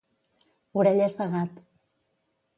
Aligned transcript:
Orelles 0.83 1.19
de 1.21 1.29
gat. 1.35 1.61